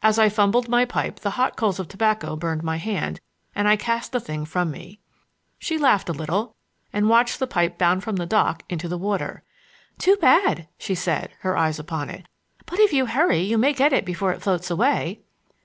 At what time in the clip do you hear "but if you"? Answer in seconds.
12.64-13.06